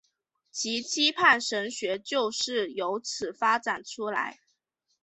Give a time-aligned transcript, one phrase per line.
[0.49, 4.39] 其盼望神学就是有此发展出来。